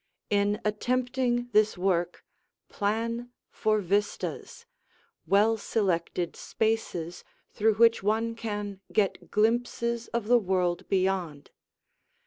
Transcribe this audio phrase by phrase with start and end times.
[0.31, 2.25] In attempting this work,
[2.69, 4.65] plan for vistas,
[5.27, 11.51] well selected spaces through which one can get glimpses of the world beyond.